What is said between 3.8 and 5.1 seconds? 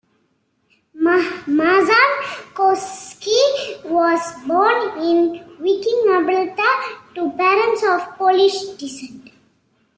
was born